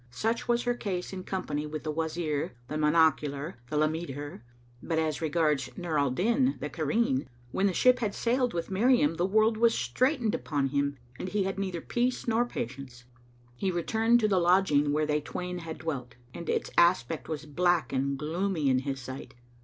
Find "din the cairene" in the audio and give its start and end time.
6.09-7.27